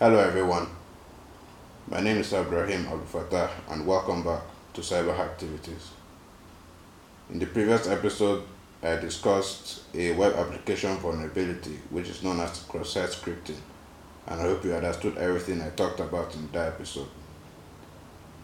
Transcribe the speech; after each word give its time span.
Hello 0.00 0.18
everyone, 0.18 0.66
my 1.88 2.00
name 2.00 2.16
is 2.16 2.32
Abrahim 2.32 2.84
Abdul 2.88 3.48
and 3.70 3.86
welcome 3.86 4.24
back 4.24 4.40
to 4.72 4.80
Cyber 4.80 5.16
Activities. 5.16 5.92
In 7.30 7.38
the 7.38 7.46
previous 7.46 7.86
episode, 7.86 8.42
I 8.82 8.96
discussed 8.96 9.82
a 9.94 10.10
web 10.16 10.34
application 10.34 10.96
vulnerability 10.96 11.78
which 11.90 12.08
is 12.08 12.24
known 12.24 12.40
as 12.40 12.64
cross-site 12.68 13.10
scripting 13.10 13.60
and 14.26 14.40
I 14.40 14.42
hope 14.42 14.64
you 14.64 14.74
understood 14.74 15.16
everything 15.16 15.62
I 15.62 15.70
talked 15.70 16.00
about 16.00 16.34
in 16.34 16.50
that 16.50 16.72
episode. 16.72 17.08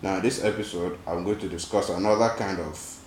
Now 0.03 0.19
in 0.19 0.23
this 0.23 0.45
episode, 0.45 1.01
I'm 1.05 1.25
going 1.25 1.41
to 1.41 1.49
discuss 1.49 1.89
another 1.89 2.29
kind 2.39 2.61
of 2.61 3.01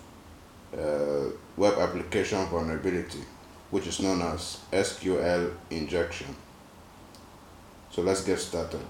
uh, 0.78 1.30
web 1.55 1.80
application 1.80 2.46
vulnerability 2.48 3.23
which 3.71 3.88
is 3.88 4.02
known 4.02 4.21
as 4.21 4.60
SQL 4.73 5.54
injection. 5.70 6.36
So 7.94 8.02
let's 8.02 8.23
get 8.23 8.39
started. 8.39 8.82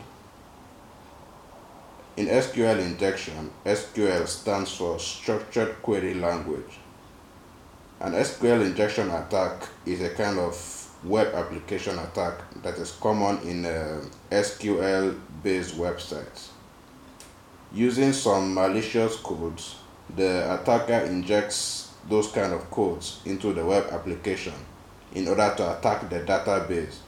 In 2.16 2.27
SQL 2.27 2.80
injection, 2.80 3.52
SQL 3.66 4.26
stands 4.26 4.73
for 4.77 4.98
Structured 4.98 5.81
Query 5.81 6.13
Language. 6.13 6.79
An 7.99 8.13
SQL 8.13 8.66
injection 8.66 9.09
attack 9.12 9.67
is 9.85 10.02
a 10.02 10.12
kind 10.12 10.39
of 10.39 10.55
web 11.03 11.34
application 11.35 11.99
attack 11.99 12.35
that 12.62 12.76
is 12.76 12.91
common 12.91 13.39
in 13.45 13.66
uh, 13.66 14.02
SQL 14.31 15.20
based 15.43 15.76
websites. 15.76 16.48
Using 17.73 18.13
some 18.13 18.54
malicious 18.54 19.17
codes, 19.17 19.76
the 20.15 20.54
attacker 20.54 21.05
injects 21.07 21.91
those 22.07 22.31
kind 22.31 22.54
of 22.54 22.71
codes 22.71 23.20
into 23.26 23.51
the 23.51 23.65
web 23.65 23.85
application 23.91 24.54
in 25.13 25.27
order 25.27 25.54
to 25.57 25.77
attack 25.77 26.09
the 26.09 26.21
database 26.21 26.99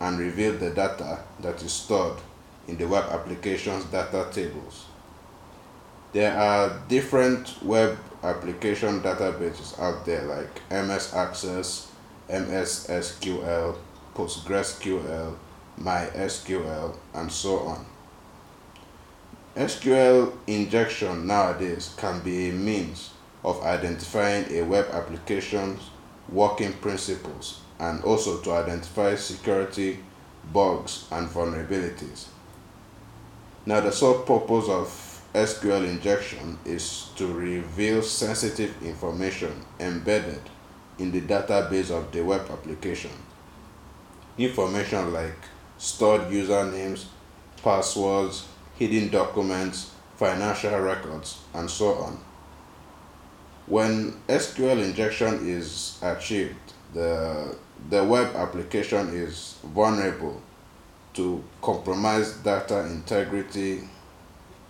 and 0.00 0.18
reveal 0.18 0.52
the 0.52 0.70
data 0.70 1.18
that 1.40 1.62
is 1.62 1.72
stored 1.72 2.18
in 2.66 2.76
the 2.76 2.86
web 2.86 3.04
application's 3.10 3.84
data 3.86 4.28
tables. 4.32 4.86
There 6.12 6.36
are 6.36 6.80
different 6.88 7.62
web 7.62 7.98
application 8.22 9.00
databases 9.00 9.78
out 9.78 10.06
there 10.06 10.22
like 10.22 10.70
MS 10.70 11.14
Access, 11.14 11.90
MS 12.28 12.86
SQL, 12.88 13.76
PostgreSQL, 14.14 15.36
MySQL, 15.80 16.96
and 17.14 17.30
so 17.30 17.58
on. 17.60 17.86
SQL 19.56 20.32
injection 20.46 21.26
nowadays 21.26 21.94
can 21.96 22.20
be 22.20 22.50
a 22.50 22.52
means 22.52 23.10
of 23.44 23.62
identifying 23.62 24.50
a 24.52 24.62
web 24.62 24.86
application's 24.92 25.90
working 26.28 26.72
principles 26.74 27.60
and 27.78 28.02
also 28.04 28.40
to 28.40 28.52
identify 28.52 29.14
security 29.14 29.98
bugs 30.52 31.06
and 31.10 31.28
vulnerabilities. 31.28 32.26
Now 33.66 33.80
the 33.80 33.92
sole 33.92 34.20
purpose 34.20 34.68
of 34.68 35.08
SQL 35.34 35.86
injection 35.86 36.58
is 36.64 37.10
to 37.16 37.26
reveal 37.26 38.02
sensitive 38.02 38.82
information 38.82 39.52
embedded 39.78 40.40
in 40.98 41.12
the 41.12 41.20
database 41.20 41.90
of 41.90 42.10
the 42.12 42.22
web 42.22 42.48
application. 42.50 43.10
Information 44.38 45.12
like 45.12 45.36
stored 45.76 46.22
usernames, 46.22 47.04
passwords, 47.62 48.46
hidden 48.76 49.08
documents, 49.08 49.92
financial 50.16 50.78
records, 50.80 51.38
and 51.54 51.70
so 51.70 51.94
on. 51.94 52.18
When 53.66 54.12
SQL 54.28 54.82
injection 54.82 55.46
is 55.46 55.98
achieved, 56.02 56.72
the, 56.94 57.54
the 57.90 58.02
web 58.04 58.34
application 58.36 59.08
is 59.08 59.56
vulnerable 59.64 60.40
to 61.14 61.42
compromise 61.62 62.34
data 62.38 62.86
integrity 62.86 63.82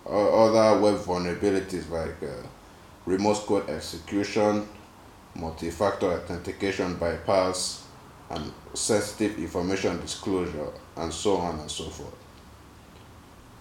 or 0.05 0.49
other 0.49 0.81
web 0.81 0.97
vulnerabilities 0.99 1.89
like 1.89 2.21
uh, 2.23 2.47
remote 3.05 3.45
code 3.45 3.69
execution, 3.69 4.67
multi-factor 5.35 6.07
authentication 6.07 6.95
bypass, 6.95 7.85
and 8.31 8.51
sensitive 8.73 9.37
information 9.37 9.99
disclosure, 10.01 10.69
and 10.97 11.13
so 11.13 11.37
on 11.37 11.59
and 11.59 11.71
so 11.71 11.85
forth. 11.85 12.15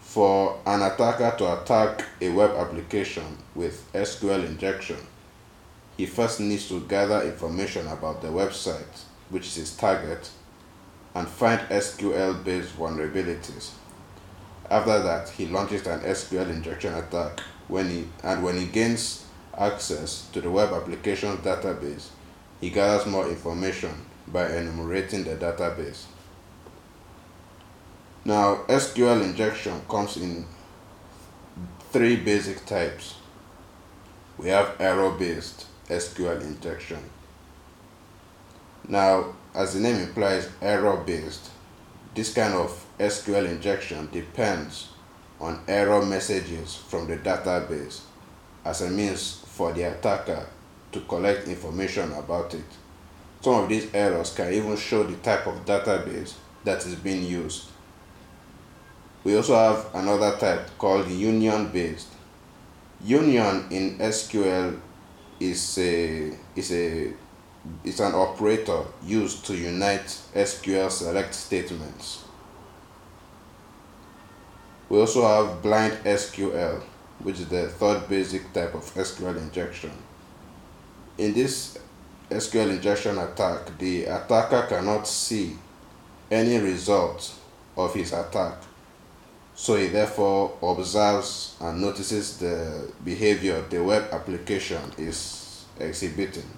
For 0.00 0.58
an 0.66 0.82
attacker 0.82 1.34
to 1.38 1.62
attack 1.62 2.04
a 2.20 2.30
web 2.30 2.50
application 2.52 3.36
with 3.54 3.90
SQL 3.92 4.46
injection, 4.46 4.96
he 5.98 6.06
first 6.06 6.38
needs 6.38 6.68
to 6.68 6.80
gather 6.82 7.22
information 7.22 7.86
about 7.88 8.22
the 8.22 8.28
website, 8.28 9.02
which 9.30 9.48
is 9.48 9.56
his 9.56 9.76
target, 9.76 10.30
and 11.14 11.26
find 11.28 11.60
SQL 11.68 12.42
based 12.44 12.78
vulnerabilities. 12.78 13.72
After 14.70 15.02
that, 15.02 15.28
he 15.30 15.46
launches 15.46 15.86
an 15.88 16.00
SQL 16.00 16.50
injection 16.50 16.94
attack 16.94 17.40
when 17.66 17.90
he, 17.90 18.08
and 18.22 18.44
when 18.44 18.56
he 18.56 18.66
gains 18.66 19.26
access 19.58 20.28
to 20.32 20.40
the 20.40 20.50
web 20.50 20.72
application's 20.72 21.40
database, 21.40 22.10
he 22.60 22.70
gathers 22.70 23.06
more 23.06 23.28
information 23.28 23.90
by 24.28 24.54
enumerating 24.54 25.24
the 25.24 25.34
database. 25.34 26.04
Now, 28.24 28.60
SQL 28.68 29.24
injection 29.24 29.80
comes 29.88 30.16
in 30.16 30.46
three 31.90 32.14
basic 32.14 32.64
types. 32.66 33.14
We 34.36 34.48
have 34.50 34.76
error 34.78 35.10
based, 35.10 35.66
SQL 35.88 36.40
injection. 36.42 36.98
Now, 38.86 39.34
as 39.54 39.74
the 39.74 39.80
name 39.80 39.96
implies, 39.96 40.48
error 40.62 40.96
based, 41.04 41.50
this 42.14 42.32
kind 42.32 42.54
of 42.54 42.86
SQL 42.98 43.48
injection 43.48 44.08
depends 44.12 44.88
on 45.40 45.60
error 45.68 46.04
messages 46.04 46.76
from 46.76 47.06
the 47.06 47.16
database 47.16 48.00
as 48.64 48.80
a 48.82 48.90
means 48.90 49.42
for 49.46 49.72
the 49.72 49.82
attacker 49.82 50.46
to 50.92 51.00
collect 51.02 51.48
information 51.48 52.12
about 52.12 52.54
it. 52.54 52.64
Some 53.40 53.54
of 53.62 53.68
these 53.68 53.92
errors 53.94 54.34
can 54.34 54.52
even 54.52 54.76
show 54.76 55.04
the 55.04 55.16
type 55.16 55.46
of 55.46 55.64
database 55.64 56.34
that 56.64 56.84
is 56.84 56.94
being 56.96 57.24
used. 57.24 57.66
We 59.22 59.36
also 59.36 59.54
have 59.54 59.86
another 59.94 60.36
type 60.38 60.70
called 60.78 61.08
union 61.08 61.68
based. 61.68 62.08
Union 63.04 63.66
in 63.70 63.98
SQL 63.98 64.78
is 65.40 65.78
a 65.78 66.32
is 66.56 66.72
a 66.72 67.12
is 67.84 68.00
an 68.00 68.14
operator 68.14 68.84
used 69.04 69.44
to 69.46 69.54
unite 69.54 70.06
SQL 70.34 70.90
select 70.90 71.34
statements. 71.34 72.24
We 74.88 74.98
also 74.98 75.26
have 75.26 75.62
blind 75.62 75.92
SQL, 76.04 76.82
which 77.18 77.40
is 77.40 77.48
the 77.48 77.68
third 77.68 78.08
basic 78.08 78.52
type 78.52 78.74
of 78.74 78.82
SQL 78.94 79.36
injection. 79.36 79.92
In 81.18 81.34
this 81.34 81.78
SQL 82.30 82.70
injection 82.70 83.18
attack, 83.18 83.76
the 83.78 84.04
attacker 84.04 84.66
cannot 84.68 85.06
see 85.06 85.56
any 86.30 86.58
result 86.58 87.34
of 87.76 87.94
his 87.94 88.12
attack. 88.12 88.54
So 89.60 89.74
he 89.74 89.88
therefore 89.88 90.56
observes 90.62 91.56
and 91.60 91.80
notices 91.80 92.38
the 92.38 92.92
behavior 93.04 93.60
the 93.68 93.82
web 93.82 94.04
application 94.12 94.80
is 94.96 95.64
exhibiting. 95.80 96.48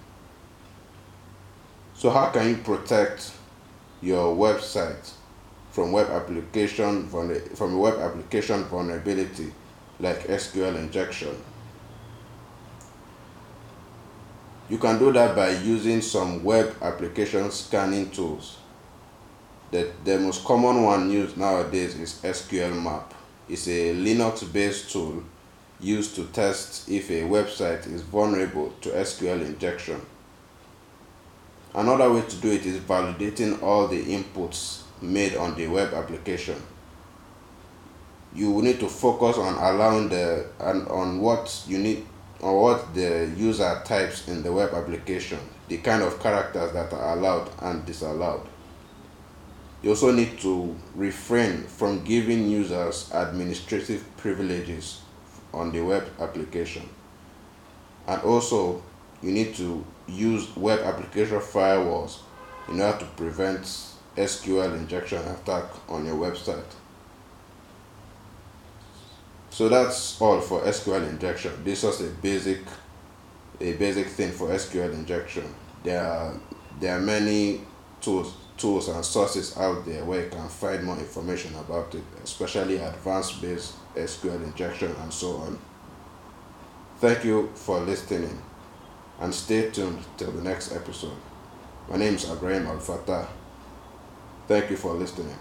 So 1.95 2.11
how 2.11 2.27
can 2.27 2.51
you 2.51 2.57
protect 2.57 3.33
your 4.03 4.37
website 4.37 5.13
from 5.71 5.93
web 5.93 6.09
application 6.11 7.09
from 7.09 7.79
web 7.79 7.99
application 8.01 8.65
vulnerability 8.65 9.51
like 9.99 10.29
SQL 10.29 10.77
injection? 10.77 11.35
You 14.69 14.77
can 14.77 14.99
do 14.99 15.11
that 15.13 15.35
by 15.35 15.53
using 15.53 16.03
some 16.03 16.45
web 16.45 16.77
application 16.83 17.51
scanning 17.51 18.11
tools. 18.11 18.59
The, 19.71 19.89
the 20.05 20.19
most 20.19 20.45
common 20.45 20.83
one 20.83 21.11
used 21.11 21.37
nowadays 21.37 21.95
is 21.97 22.15
SQL 22.25 22.83
Map. 22.83 23.15
It's 23.49 23.69
a 23.69 23.95
Linux 23.95 24.53
based 24.53 24.91
tool 24.91 25.23
used 25.79 26.17
to 26.17 26.25
test 26.27 26.89
if 26.89 27.09
a 27.11 27.23
website 27.23 27.87
is 27.87 28.03
vulnerable 28.03 28.73
to 28.81 28.91
SQL 28.91 29.47
injection. 29.47 30.01
Another 31.73 32.13
way 32.13 32.23
to 32.23 32.37
do 32.37 32.51
it 32.51 32.67
is 32.67 32.81
validating 32.81 33.63
all 33.63 33.87
the 33.87 34.03
inputs 34.03 34.83
made 35.01 35.37
on 35.37 35.55
the 35.55 35.69
web 35.69 35.95
application. 35.95 36.61
You 38.35 38.51
will 38.51 38.63
need 38.63 38.81
to 38.81 38.89
focus 38.89 39.39
on 39.39 39.55
allowing 39.55 40.09
the 40.09 40.47
and 40.59 40.89
on 40.89 41.21
what 41.21 41.63
you 41.69 41.79
need 41.79 42.05
or 42.41 42.61
what 42.61 42.93
the 42.95 43.31
user 43.37 43.81
types 43.85 44.27
in 44.27 44.43
the 44.43 44.53
web 44.53 44.75
application, 44.75 45.39
the 45.69 45.79
kind 45.79 46.03
of 46.03 46.21
characters 46.21 46.73
that 46.73 46.93
are 46.93 47.17
allowed 47.17 47.51
and 47.63 47.87
disallowed. 47.87 48.47
You 49.83 49.91
also 49.91 50.13
need 50.13 50.39
to 50.41 50.77
refrain 50.95 51.65
from 51.65 52.05
giving 52.05 52.49
users 52.49 53.11
administrative 53.13 54.05
privileges 54.19 55.01
on 55.55 55.73
the 55.73 55.81
web 55.81 56.07
application. 56.21 56.89
And 58.07 58.21
also, 58.23 58.83
you 59.23 59.33
need 59.33 59.55
to 59.57 59.85
use 60.07 60.55
web 60.57 60.81
application 60.81 61.39
firewalls 61.39 62.19
in 62.69 62.81
order 62.81 62.99
to 62.99 63.05
prevent 63.17 63.63
SQL 64.17 64.77
injection 64.77 65.19
attack 65.27 65.65
on 65.89 66.05
your 66.05 66.17
website. 66.17 66.65
So 69.51 69.69
that's 69.69 70.21
all 70.21 70.41
for 70.41 70.61
SQL 70.63 71.09
injection. 71.09 71.53
This 71.65 71.83
was 71.83 72.01
a 72.01 72.11
basic 72.23 72.61
a 73.61 73.75
basic 73.75 74.07
thing 74.07 74.33
for 74.33 74.49
SQL 74.49 74.93
injection. 74.93 75.45
There 75.83 76.03
are 76.03 76.35
there 76.79 76.97
are 76.97 77.01
many 77.01 77.63
tools 78.01 78.35
tools 78.61 78.89
and 78.89 79.03
sources 79.05 79.57
out 79.57 79.87
there 79.87 80.05
where 80.05 80.25
you 80.25 80.31
can 80.31 80.47
find 80.49 80.85
more 80.85 80.99
information 80.99 81.55
about 81.57 81.95
it, 81.95 82.05
especially 82.23 82.77
advanced 82.77 83.41
based 83.41 83.75
SQL 83.95 84.45
injection 84.45 84.95
and 85.03 85.13
so 85.13 85.37
on. 85.37 85.59
Thank 86.99 87.25
you 87.25 87.51
for 87.55 87.81
listening 87.81 88.39
and 89.19 89.35
stay 89.35 89.71
tuned 89.71 90.05
till 90.19 90.31
the 90.33 90.43
next 90.43 90.73
episode. 90.73 91.17
My 91.89 91.97
name 91.97 92.15
is 92.15 92.31
Abraham 92.31 92.67
Al 92.67 92.79
Fatah. 92.79 93.27
Thank 94.47 94.71
you 94.71 94.77
for 94.77 94.93
listening. 94.93 95.37